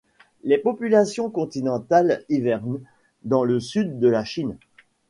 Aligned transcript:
Les 0.43 0.57
populations 0.57 1.29
continentales 1.29 2.25
hivernent 2.27 2.79
dans 3.23 3.43
le 3.43 3.59
sud 3.59 3.99
de 3.99 4.07
la 4.07 4.25
Chine. 4.25 4.57